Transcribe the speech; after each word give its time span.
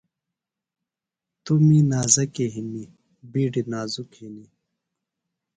نیۡ 1.45 1.61
می 1.67 1.79
نازکیۡ 1.89 2.51
ہِنیۡ 2.53 2.91
بِیڈیۡ 3.31 3.67
نازُک 3.71 4.11
ہِنیۡ 4.19 4.51